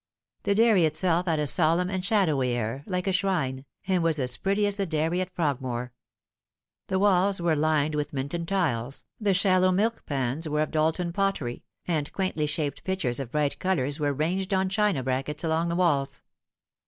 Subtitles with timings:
[0.41, 4.35] The dairy itself had a solemn and shadowy air, like a shrine, and was as
[4.35, 5.93] pretty as the dairy at Frogmore.
[6.87, 11.63] The walls were lined with Minton tiles, the shallow milk pans were of Doulton pottery,
[11.85, 16.23] and quaintly shaped pitchers of bright colours were ranged on china brackets along the walls.